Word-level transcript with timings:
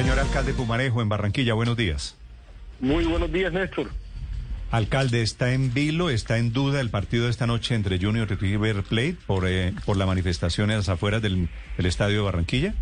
Señor 0.00 0.18
alcalde 0.18 0.54
Pumarejo, 0.54 1.02
en 1.02 1.10
Barranquilla, 1.10 1.52
buenos 1.52 1.76
días. 1.76 2.16
Muy 2.80 3.04
buenos 3.04 3.30
días, 3.30 3.52
Néstor. 3.52 3.90
Alcalde, 4.70 5.20
¿está 5.20 5.52
en 5.52 5.74
vilo, 5.74 6.08
está 6.08 6.38
en 6.38 6.54
duda 6.54 6.80
el 6.80 6.88
partido 6.88 7.24
de 7.24 7.30
esta 7.30 7.46
noche 7.46 7.74
entre 7.74 7.98
Junior 7.98 8.26
y 8.30 8.34
River 8.34 8.82
Plate 8.82 9.16
por, 9.26 9.46
eh, 9.46 9.74
por 9.84 9.98
la 9.98 10.06
manifestación 10.06 10.70
en 10.70 10.78
las 10.78 10.88
afueras 10.88 11.20
del, 11.20 11.50
estadio 11.76 12.16
de 12.16 12.22
Barranquilla? 12.22 12.72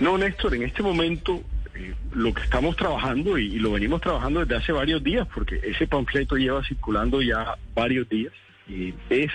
No, 0.00 0.16
Néstor, 0.16 0.54
en 0.54 0.62
este 0.62 0.82
momento 0.82 1.42
eh, 1.74 1.94
lo 2.14 2.32
que 2.32 2.42
estamos 2.44 2.74
trabajando, 2.74 3.36
y, 3.36 3.58
lo 3.58 3.72
venimos 3.72 4.00
trabajando 4.00 4.40
desde 4.40 4.56
hace 4.56 4.72
varios 4.72 5.04
días, 5.04 5.28
porque 5.34 5.60
ese 5.62 5.86
panfleto 5.86 6.36
lleva 6.36 6.64
circulando 6.64 7.20
ya 7.20 7.54
varios 7.74 8.08
días, 8.08 8.32
y 8.66 8.94
es, 9.10 9.30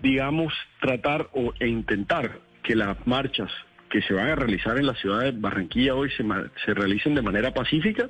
digamos, 0.00 0.54
tratar 0.80 1.28
o, 1.32 1.52
e 1.58 1.66
intentar 1.66 2.38
que 2.62 2.76
las 2.76 3.04
marchas 3.04 3.50
que 3.90 4.02
se 4.02 4.14
van 4.14 4.28
a 4.28 4.34
realizar 4.34 4.78
en 4.78 4.86
la 4.86 4.94
ciudad 4.94 5.20
de 5.20 5.32
Barranquilla 5.32 5.94
hoy 5.94 6.10
se, 6.10 6.24
se 6.64 6.74
realicen 6.74 7.14
de 7.14 7.22
manera 7.22 7.52
pacífica, 7.52 8.08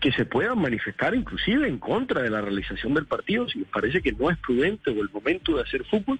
que 0.00 0.12
se 0.12 0.24
puedan 0.24 0.58
manifestar 0.58 1.14
inclusive 1.14 1.68
en 1.68 1.78
contra 1.78 2.22
de 2.22 2.30
la 2.30 2.40
realización 2.40 2.94
del 2.94 3.06
partido, 3.06 3.48
si 3.48 3.60
les 3.60 3.68
parece 3.68 4.00
que 4.00 4.12
no 4.12 4.30
es 4.30 4.38
prudente 4.38 4.90
o 4.90 5.02
el 5.02 5.10
momento 5.10 5.56
de 5.56 5.62
hacer 5.62 5.84
fútbol, 5.84 6.18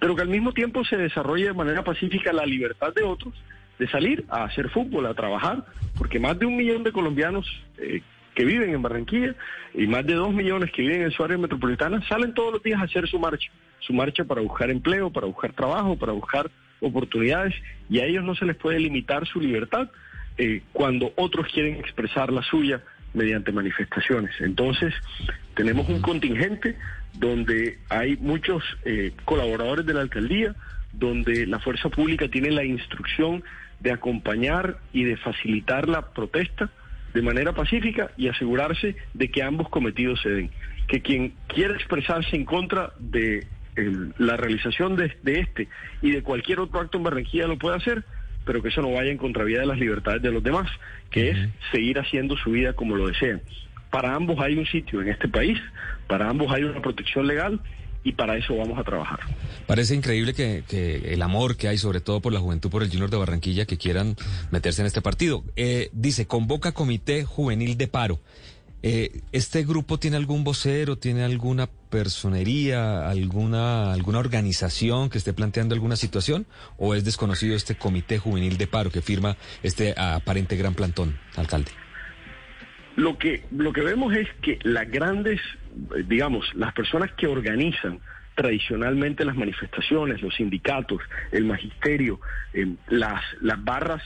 pero 0.00 0.16
que 0.16 0.22
al 0.22 0.28
mismo 0.28 0.52
tiempo 0.52 0.84
se 0.84 0.96
desarrolle 0.96 1.46
de 1.46 1.52
manera 1.52 1.84
pacífica 1.84 2.32
la 2.32 2.44
libertad 2.44 2.92
de 2.92 3.02
otros 3.02 3.34
de 3.78 3.88
salir 3.88 4.24
a 4.28 4.44
hacer 4.44 4.68
fútbol, 4.68 5.06
a 5.06 5.14
trabajar, 5.14 5.64
porque 5.96 6.20
más 6.20 6.38
de 6.38 6.44
un 6.44 6.56
millón 6.56 6.82
de 6.82 6.92
colombianos 6.92 7.46
eh, 7.78 8.02
que 8.34 8.44
viven 8.44 8.74
en 8.74 8.82
Barranquilla 8.82 9.34
y 9.74 9.86
más 9.86 10.04
de 10.06 10.14
dos 10.14 10.32
millones 10.34 10.70
que 10.72 10.82
viven 10.82 11.02
en 11.02 11.10
su 11.10 11.24
área 11.24 11.38
metropolitana 11.38 12.06
salen 12.06 12.34
todos 12.34 12.52
los 12.52 12.62
días 12.62 12.80
a 12.80 12.84
hacer 12.84 13.08
su 13.08 13.18
marcha, 13.18 13.50
su 13.78 13.94
marcha 13.94 14.24
para 14.24 14.42
buscar 14.42 14.70
empleo, 14.70 15.10
para 15.10 15.26
buscar 15.26 15.52
trabajo, 15.52 15.96
para 15.96 16.12
buscar 16.12 16.50
oportunidades 16.80 17.54
y 17.88 18.00
a 18.00 18.04
ellos 18.04 18.24
no 18.24 18.34
se 18.34 18.44
les 18.44 18.56
puede 18.56 18.78
limitar 18.80 19.26
su 19.26 19.40
libertad 19.40 19.90
eh, 20.38 20.62
cuando 20.72 21.12
otros 21.16 21.48
quieren 21.52 21.76
expresar 21.76 22.32
la 22.32 22.42
suya 22.42 22.82
mediante 23.14 23.52
manifestaciones. 23.52 24.32
Entonces, 24.40 24.94
tenemos 25.54 25.88
un 25.88 26.00
contingente 26.00 26.76
donde 27.14 27.78
hay 27.88 28.16
muchos 28.16 28.62
eh, 28.84 29.12
colaboradores 29.24 29.84
de 29.84 29.94
la 29.94 30.00
alcaldía, 30.00 30.54
donde 30.92 31.46
la 31.46 31.58
fuerza 31.58 31.88
pública 31.88 32.28
tiene 32.28 32.50
la 32.50 32.64
instrucción 32.64 33.42
de 33.80 33.92
acompañar 33.92 34.78
y 34.92 35.04
de 35.04 35.16
facilitar 35.16 35.88
la 35.88 36.12
protesta 36.12 36.70
de 37.14 37.22
manera 37.22 37.52
pacífica 37.52 38.12
y 38.16 38.28
asegurarse 38.28 38.96
de 39.14 39.30
que 39.30 39.42
ambos 39.42 39.68
cometidos 39.68 40.20
se 40.22 40.30
den. 40.30 40.50
Que 40.86 41.00
quien 41.00 41.34
quiera 41.48 41.74
expresarse 41.74 42.36
en 42.36 42.44
contra 42.44 42.92
de 42.98 43.46
la 44.18 44.36
realización 44.36 44.96
de, 44.96 45.12
este 45.24 45.68
y 46.02 46.10
de 46.10 46.22
cualquier 46.22 46.60
otro 46.60 46.80
acto 46.80 46.98
en 46.98 47.04
Barranquilla 47.04 47.46
lo 47.46 47.58
puede 47.58 47.76
hacer, 47.76 48.04
pero 48.44 48.62
que 48.62 48.68
eso 48.68 48.82
no 48.82 48.92
vaya 48.92 49.10
en 49.10 49.18
contravía 49.18 49.60
de 49.60 49.66
las 49.66 49.78
libertades 49.78 50.22
de 50.22 50.30
los 50.30 50.42
demás, 50.42 50.70
que 51.10 51.30
es 51.30 51.38
seguir 51.72 51.98
haciendo 51.98 52.36
su 52.36 52.50
vida 52.50 52.72
como 52.72 52.96
lo 52.96 53.08
desean. 53.08 53.42
Para 53.90 54.14
ambos 54.14 54.38
hay 54.40 54.56
un 54.56 54.66
sitio 54.66 55.02
en 55.02 55.08
este 55.08 55.28
país, 55.28 55.58
para 56.06 56.28
ambos 56.28 56.52
hay 56.52 56.64
una 56.64 56.80
protección 56.80 57.26
legal 57.26 57.60
y 58.02 58.12
para 58.12 58.36
eso 58.36 58.56
vamos 58.56 58.78
a 58.78 58.84
trabajar. 58.84 59.20
Parece 59.66 59.94
increíble 59.94 60.32
que, 60.34 60.62
el 61.12 61.22
amor 61.22 61.56
que 61.56 61.68
hay, 61.68 61.78
sobre 61.78 62.00
todo 62.00 62.20
por 62.20 62.32
la 62.32 62.40
juventud, 62.40 62.70
por 62.70 62.82
el 62.82 62.88
Junior 62.88 63.10
de 63.10 63.16
Barranquilla, 63.16 63.66
que 63.66 63.76
quieran 63.76 64.16
meterse 64.50 64.82
en 64.82 64.86
este 64.86 65.02
partido. 65.02 65.44
Eh, 65.56 65.90
dice, 65.92 66.26
convoca 66.26 66.72
Comité 66.72 67.24
Juvenil 67.24 67.76
de 67.76 67.88
Paro. 67.88 68.20
Eh, 68.82 69.20
¿Este 69.32 69.64
grupo 69.64 69.98
tiene 69.98 70.16
algún 70.16 70.42
vocero, 70.42 70.96
tiene 70.96 71.22
alguna 71.22 71.68
personería, 71.90 73.08
alguna, 73.08 73.92
alguna 73.92 74.18
organización 74.18 75.10
que 75.10 75.18
esté 75.18 75.34
planteando 75.34 75.74
alguna 75.74 75.96
situación? 75.96 76.46
¿O 76.78 76.94
es 76.94 77.04
desconocido 77.04 77.54
este 77.54 77.74
comité 77.74 78.18
juvenil 78.18 78.56
de 78.56 78.66
paro 78.66 78.90
que 78.90 79.02
firma 79.02 79.36
este 79.62 79.94
aparente 79.96 80.56
gran 80.56 80.74
plantón, 80.74 81.18
alcalde? 81.36 81.70
Lo 82.96 83.18
que, 83.18 83.44
lo 83.50 83.72
que 83.72 83.82
vemos 83.82 84.14
es 84.14 84.28
que 84.42 84.58
las 84.62 84.90
grandes, 84.90 85.40
digamos, 86.06 86.46
las 86.54 86.72
personas 86.72 87.12
que 87.12 87.26
organizan 87.26 88.00
tradicionalmente 88.34 89.24
las 89.26 89.36
manifestaciones, 89.36 90.22
los 90.22 90.34
sindicatos, 90.34 91.02
el 91.32 91.44
magisterio, 91.44 92.20
eh, 92.54 92.66
las, 92.88 93.22
las 93.42 93.62
barras, 93.62 94.02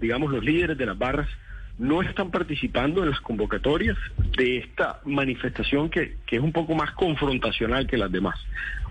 digamos, 0.00 0.32
los 0.32 0.44
líderes 0.44 0.76
de 0.76 0.86
las 0.86 0.98
barras, 0.98 1.28
no 1.78 2.02
están 2.02 2.30
participando 2.30 3.02
en 3.02 3.10
las 3.10 3.20
convocatorias 3.20 3.96
de 4.36 4.58
esta 4.58 5.00
manifestación 5.04 5.88
que, 5.88 6.16
es 6.28 6.40
un 6.40 6.52
poco 6.52 6.74
más 6.74 6.90
confrontacional 6.92 7.86
que 7.86 7.96
las 7.96 8.10
demás. 8.10 8.38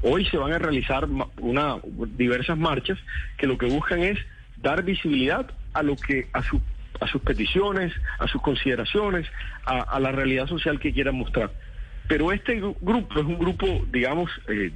Hoy 0.01 0.25
se 0.25 0.37
van 0.37 0.53
a 0.53 0.59
realizar 0.59 1.07
una, 1.39 1.77
diversas 2.15 2.57
marchas 2.57 2.97
que 3.37 3.47
lo 3.47 3.57
que 3.57 3.65
buscan 3.65 3.99
es 3.99 4.17
dar 4.61 4.83
visibilidad 4.83 5.51
a 5.73 5.83
lo 5.83 5.95
que 5.95 6.27
a 6.33 6.41
su 6.43 6.61
a 6.99 7.05
sus 7.05 7.21
peticiones, 7.21 7.93
a 8.17 8.27
sus 8.27 8.41
consideraciones, 8.41 9.27
a, 9.65 9.99
la 9.99 10.11
realidad 10.11 10.47
social 10.47 10.79
que 10.79 10.91
quieran 10.91 11.13
mostrar. 11.13 11.51
Pero 12.07 12.31
este 12.31 12.59
grupo 12.81 13.19
es 13.19 13.25
un 13.25 13.37
grupo, 13.37 13.85
digamos, 13.91 14.31
eh, 14.47 14.71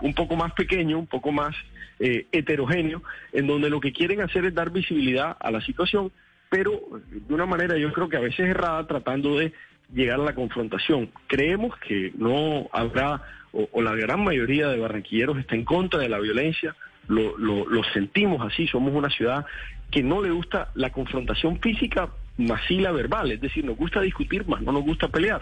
un 0.00 0.12
poco 0.12 0.36
más 0.36 0.52
pequeño, 0.52 0.98
un 0.98 1.06
poco 1.06 1.32
más 1.32 1.56
eh, 1.98 2.26
heterogéneo, 2.30 3.02
en 3.32 3.46
donde 3.46 3.70
lo 3.70 3.80
que 3.80 3.92
quieren 3.92 4.20
hacer 4.20 4.44
es 4.44 4.54
dar 4.54 4.70
visibilidad 4.70 5.34
a 5.40 5.50
la 5.50 5.62
situación 5.62 6.12
pero 6.52 6.82
de 7.10 7.32
una 7.32 7.46
manera 7.46 7.78
yo 7.78 7.90
creo 7.94 8.10
que 8.10 8.18
a 8.18 8.20
veces 8.20 8.40
errada 8.40 8.86
tratando 8.86 9.38
de 9.38 9.54
llegar 9.90 10.20
a 10.20 10.24
la 10.24 10.34
confrontación. 10.34 11.08
Creemos 11.26 11.74
que 11.78 12.12
no 12.14 12.68
habrá, 12.72 13.22
o, 13.52 13.80
la 13.80 13.94
gran 13.94 14.22
mayoría 14.22 14.68
de 14.68 14.78
barranquilleros 14.78 15.38
está 15.38 15.54
en 15.54 15.64
contra 15.64 16.00
de 16.00 16.10
la 16.10 16.18
violencia, 16.18 16.76
lo, 17.08 17.38
lo, 17.38 17.82
sentimos 17.94 18.46
así, 18.46 18.66
somos 18.66 18.92
una 18.92 19.08
ciudad 19.08 19.46
que 19.90 20.02
no 20.02 20.20
le 20.20 20.30
gusta 20.30 20.70
la 20.74 20.90
confrontación 20.90 21.58
física 21.58 22.10
más 22.36 22.60
sí 22.68 22.80
la 22.80 22.92
verbal, 22.92 23.32
es 23.32 23.40
decir, 23.40 23.64
nos 23.64 23.78
gusta 23.78 24.02
discutir 24.02 24.46
más, 24.46 24.60
no 24.60 24.72
nos 24.72 24.82
gusta 24.82 25.08
pelear. 25.08 25.40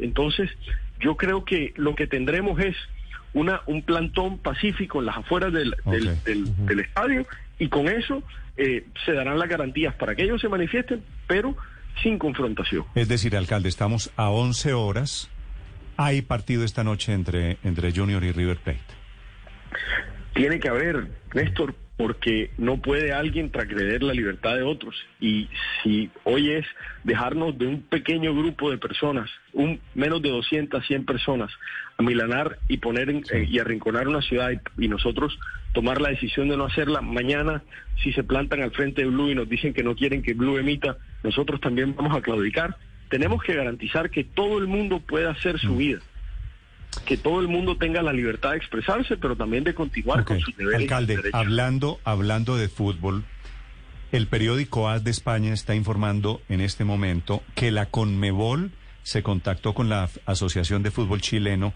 Entonces, 0.00 0.50
yo 0.98 1.16
creo 1.16 1.44
que 1.44 1.72
lo 1.76 1.94
que 1.94 2.08
tendremos 2.08 2.58
es 2.58 2.74
una, 3.34 3.60
un 3.66 3.82
plantón 3.82 4.38
pacífico 4.38 5.00
en 5.00 5.06
las 5.06 5.18
afueras 5.18 5.52
del, 5.52 5.74
del, 6.24 6.80
estadio 6.80 7.26
y 7.58 7.68
con 7.68 7.88
eso 7.88 8.22
eh, 8.56 8.86
se 9.04 9.12
darán 9.12 9.38
las 9.38 9.48
garantías 9.48 9.94
para 9.94 10.14
que 10.14 10.22
ellos 10.24 10.40
se 10.40 10.48
manifiesten, 10.48 11.02
pero 11.26 11.56
sin 12.02 12.18
confrontación. 12.18 12.84
Es 12.94 13.08
decir, 13.08 13.36
alcalde, 13.36 13.68
estamos 13.68 14.10
a 14.16 14.30
11 14.30 14.72
horas. 14.72 15.30
Hay 15.96 16.22
partido 16.22 16.64
esta 16.64 16.84
noche 16.84 17.12
entre, 17.12 17.58
entre 17.64 17.92
Junior 17.92 18.22
y 18.22 18.32
River 18.32 18.58
Plate. 18.58 18.80
Tiene 20.34 20.60
que 20.60 20.68
haber, 20.68 21.08
Néstor, 21.34 21.74
porque 21.98 22.52
no 22.58 22.80
puede 22.80 23.12
alguien 23.12 23.50
transgreder 23.50 24.04
la 24.04 24.14
libertad 24.14 24.54
de 24.54 24.62
otros. 24.62 24.94
Y 25.20 25.48
si 25.82 26.08
hoy 26.22 26.52
es 26.52 26.64
dejarnos 27.02 27.58
de 27.58 27.66
un 27.66 27.82
pequeño 27.82 28.32
grupo 28.32 28.70
de 28.70 28.78
personas, 28.78 29.28
un 29.52 29.80
menos 29.96 30.22
de 30.22 30.30
200, 30.30 30.86
100 30.86 31.04
personas, 31.04 31.50
a 31.98 32.02
milanar 32.04 32.60
y 32.68 32.76
poner 32.76 33.10
eh, 33.10 33.48
y 33.50 33.58
arrinconar 33.58 34.06
una 34.06 34.22
ciudad 34.22 34.52
y, 34.78 34.86
nosotros 34.86 35.36
tomar 35.72 36.00
la 36.00 36.10
decisión 36.10 36.48
de 36.48 36.56
no 36.56 36.66
hacerla, 36.66 37.00
mañana 37.00 37.64
si 38.00 38.12
se 38.12 38.22
plantan 38.22 38.62
al 38.62 38.70
frente 38.70 39.02
de 39.02 39.08
Blue 39.08 39.30
y 39.30 39.34
nos 39.34 39.48
dicen 39.48 39.74
que 39.74 39.82
no 39.82 39.96
quieren 39.96 40.22
que 40.22 40.34
Blue 40.34 40.56
emita, 40.56 40.98
nosotros 41.24 41.60
también 41.60 41.96
vamos 41.96 42.16
a 42.16 42.22
claudicar. 42.22 42.76
Tenemos 43.10 43.42
que 43.42 43.54
garantizar 43.54 44.10
que 44.10 44.22
todo 44.22 44.58
el 44.58 44.68
mundo 44.68 45.00
pueda 45.00 45.30
hacer 45.30 45.58
su 45.58 45.74
mm. 45.74 45.78
vida 45.78 45.98
que 47.04 47.16
todo 47.16 47.40
el 47.40 47.48
mundo 47.48 47.76
tenga 47.76 48.02
la 48.02 48.12
libertad 48.12 48.50
de 48.50 48.56
expresarse, 48.56 49.16
pero 49.16 49.36
también 49.36 49.64
de 49.64 49.74
continuar 49.74 50.24
con 50.24 50.40
sus 50.40 50.56
deberes. 50.56 50.80
Alcalde, 50.82 51.18
hablando, 51.32 52.00
hablando 52.04 52.56
de 52.56 52.68
fútbol, 52.68 53.24
el 54.10 54.26
periódico 54.26 54.88
AS 54.88 55.04
de 55.04 55.10
España 55.10 55.52
está 55.52 55.74
informando 55.74 56.40
en 56.48 56.60
este 56.60 56.84
momento 56.84 57.42
que 57.54 57.70
la 57.70 57.86
Conmebol 57.86 58.72
se 59.02 59.22
contactó 59.22 59.74
con 59.74 59.88
la 59.88 60.08
Asociación 60.26 60.82
de 60.82 60.90
Fútbol 60.90 61.20
Chileno 61.20 61.72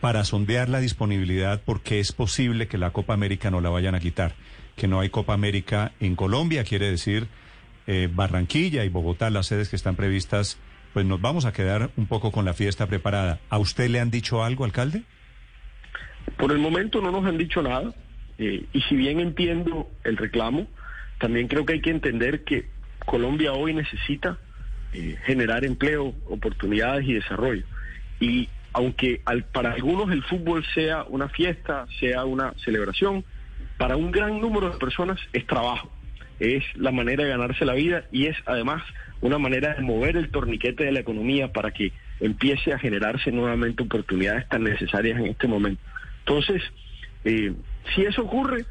para 0.00 0.24
sondear 0.24 0.68
la 0.68 0.80
disponibilidad 0.80 1.62
porque 1.64 2.00
es 2.00 2.12
posible 2.12 2.68
que 2.68 2.78
la 2.78 2.90
Copa 2.90 3.14
América 3.14 3.50
no 3.50 3.60
la 3.60 3.70
vayan 3.70 3.94
a 3.94 4.00
quitar. 4.00 4.34
Que 4.76 4.88
no 4.88 5.00
hay 5.00 5.08
Copa 5.08 5.32
América 5.32 5.92
en 6.00 6.16
Colombia, 6.16 6.64
quiere 6.64 6.90
decir 6.90 7.28
eh, 7.86 8.08
Barranquilla 8.12 8.84
y 8.84 8.88
Bogotá, 8.88 9.30
las 9.30 9.46
sedes 9.46 9.68
que 9.68 9.76
están 9.76 9.96
previstas 9.96 10.58
pues 10.96 11.04
nos 11.04 11.20
vamos 11.20 11.44
a 11.44 11.52
quedar 11.52 11.90
un 11.98 12.06
poco 12.06 12.32
con 12.32 12.46
la 12.46 12.54
fiesta 12.54 12.86
preparada. 12.86 13.38
¿A 13.50 13.58
usted 13.58 13.90
le 13.90 14.00
han 14.00 14.10
dicho 14.10 14.42
algo, 14.42 14.64
alcalde? 14.64 15.02
Por 16.38 16.52
el 16.52 16.58
momento 16.58 17.02
no 17.02 17.10
nos 17.10 17.26
han 17.26 17.36
dicho 17.36 17.60
nada. 17.60 17.92
Eh, 18.38 18.64
y 18.72 18.80
si 18.80 18.96
bien 18.96 19.20
entiendo 19.20 19.90
el 20.04 20.16
reclamo, 20.16 20.66
también 21.18 21.48
creo 21.48 21.66
que 21.66 21.74
hay 21.74 21.82
que 21.82 21.90
entender 21.90 22.44
que 22.44 22.70
Colombia 23.04 23.52
hoy 23.52 23.74
necesita 23.74 24.38
eh, 24.94 25.18
generar 25.26 25.66
empleo, 25.66 26.14
oportunidades 26.30 27.06
y 27.06 27.12
desarrollo. 27.12 27.64
Y 28.18 28.48
aunque 28.72 29.20
para 29.52 29.72
algunos 29.72 30.10
el 30.10 30.22
fútbol 30.22 30.64
sea 30.72 31.04
una 31.04 31.28
fiesta, 31.28 31.84
sea 32.00 32.24
una 32.24 32.54
celebración, 32.64 33.22
para 33.76 33.98
un 33.98 34.10
gran 34.12 34.40
número 34.40 34.70
de 34.70 34.78
personas 34.78 35.20
es 35.34 35.46
trabajo 35.46 35.92
es 36.40 36.64
la 36.74 36.92
manera 36.92 37.24
de 37.24 37.30
ganarse 37.30 37.64
la 37.64 37.74
vida 37.74 38.04
y 38.12 38.26
es 38.26 38.36
además 38.46 38.82
una 39.20 39.38
manera 39.38 39.74
de 39.74 39.82
mover 39.82 40.16
el 40.16 40.30
torniquete 40.30 40.84
de 40.84 40.92
la 40.92 41.00
economía 41.00 41.52
para 41.52 41.70
que 41.70 41.92
empiece 42.20 42.72
a 42.72 42.78
generarse 42.78 43.32
nuevamente 43.32 43.82
oportunidades 43.82 44.48
tan 44.48 44.64
necesarias 44.64 45.18
en 45.18 45.26
este 45.26 45.46
momento. 45.46 45.82
Entonces, 46.20 46.62
eh, 47.24 47.52
si 47.94 48.02
eso 48.02 48.22
ocurre, 48.22 48.66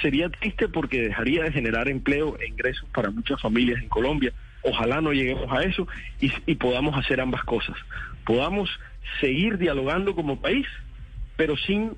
sería 0.00 0.28
triste 0.28 0.68
porque 0.68 1.02
dejaría 1.02 1.44
de 1.44 1.52
generar 1.52 1.88
empleo 1.88 2.38
e 2.38 2.48
ingresos 2.48 2.88
para 2.94 3.10
muchas 3.10 3.40
familias 3.40 3.82
en 3.82 3.88
Colombia. 3.88 4.32
Ojalá 4.62 5.00
no 5.00 5.12
lleguemos 5.12 5.50
a 5.50 5.62
eso 5.62 5.88
y, 6.20 6.30
y 6.46 6.54
podamos 6.54 6.96
hacer 6.96 7.20
ambas 7.20 7.42
cosas. 7.44 7.76
Podamos 8.24 8.70
seguir 9.20 9.58
dialogando 9.58 10.14
como 10.14 10.40
país, 10.40 10.66
pero 11.36 11.56
sin 11.56 11.92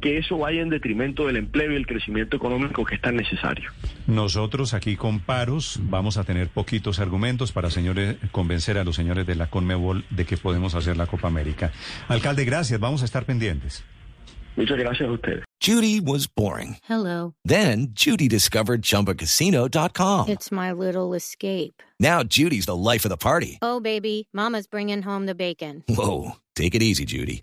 que 0.00 0.18
eso 0.18 0.38
vaya 0.38 0.62
en 0.62 0.70
detrimento 0.70 1.26
del 1.26 1.36
empleo 1.36 1.72
y 1.72 1.76
el 1.76 1.86
crecimiento 1.86 2.36
económico 2.36 2.84
que 2.84 2.94
es 2.94 3.00
tan 3.00 3.16
necesario. 3.16 3.70
Nosotros 4.06 4.74
aquí 4.74 4.96
con 4.96 5.20
paros 5.20 5.78
vamos 5.82 6.16
a 6.16 6.24
tener 6.24 6.48
poquitos 6.48 7.00
argumentos 7.00 7.52
para 7.52 7.70
señores 7.70 8.16
convencer 8.32 8.78
a 8.78 8.84
los 8.84 8.96
señores 8.96 9.26
de 9.26 9.34
la 9.34 9.48
Conmebol 9.50 10.04
de 10.10 10.24
que 10.24 10.36
podemos 10.36 10.74
hacer 10.74 10.96
la 10.96 11.06
Copa 11.06 11.28
América. 11.28 11.72
Alcalde, 12.08 12.44
gracias, 12.44 12.80
vamos 12.80 13.02
a 13.02 13.04
estar 13.04 13.24
pendientes. 13.24 13.84
Muchas 14.56 14.78
gracias 14.78 15.08
a 15.08 15.12
ustedes. 15.12 15.44
Judy 15.60 16.00
was 16.00 16.26
boring. 16.26 16.76
Hello. 16.88 17.34
Then 17.44 17.88
Judy 17.92 18.28
discovered 18.28 18.82
chumbacasino.com. 18.82 20.28
It's 20.28 20.50
my 20.50 20.72
little 20.72 21.14
escape. 21.14 21.82
Now 22.00 22.22
Judy's 22.22 22.66
the 22.66 22.76
life 22.76 23.04
of 23.04 23.10
the 23.10 23.16
party. 23.16 23.58
Oh, 23.62 23.80
baby, 23.80 24.28
Mama's 24.32 24.66
bringing 24.66 25.02
home 25.02 25.26
the 25.26 25.34
bacon. 25.34 25.84
Whoa, 25.88 26.36
take 26.56 26.74
it 26.74 26.82
easy, 26.82 27.04
Judy. 27.04 27.42